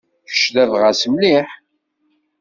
Kečč 0.27 0.43
d 0.53 0.55
abɣas 0.63 1.01
mliḥ. 1.13 1.49